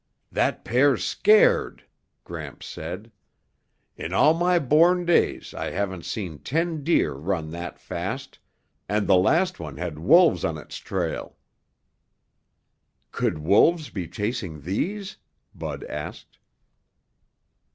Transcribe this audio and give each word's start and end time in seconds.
"That 0.31 0.65
pair's 0.65 1.03
scared," 1.05 1.85
Gramps 2.23 2.65
said. 2.65 3.11
"In 3.95 4.13
all 4.13 4.33
my 4.33 4.57
born 4.57 5.05
days 5.05 5.53
I 5.53 5.69
haven't 5.69 6.05
seen 6.05 6.39
ten 6.39 6.83
deer 6.83 7.13
run 7.13 7.51
that 7.51 7.77
fast, 7.77 8.39
and 8.89 9.05
the 9.05 9.15
last 9.15 9.59
one 9.59 9.77
had 9.77 9.99
wolves 9.99 10.43
on 10.43 10.57
its 10.57 10.77
trail." 10.77 11.37
"Could 13.11 13.37
wolves 13.37 13.91
be 13.91 14.07
chasing 14.07 14.61
these?" 14.61 15.17
Bud 15.53 15.83
asked. 15.83 16.39